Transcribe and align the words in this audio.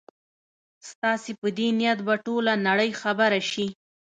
ستاسي 0.89 1.31
په 1.41 1.47
دې 1.57 1.67
نیت 1.79 1.99
به 2.07 2.15
ټوله 2.25 2.53
نړۍ 2.67 2.91
خبره 3.01 3.39
شي. 3.51 3.67